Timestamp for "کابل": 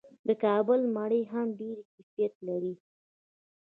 0.43-0.81